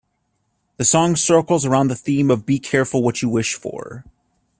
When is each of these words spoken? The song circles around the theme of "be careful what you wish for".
The 0.77 0.83
song 0.83 1.15
circles 1.15 1.63
around 1.63 1.89
the 1.89 1.95
theme 1.95 2.31
of 2.31 2.43
"be 2.43 2.57
careful 2.57 3.03
what 3.03 3.21
you 3.21 3.29
wish 3.29 3.53
for". 3.53 4.03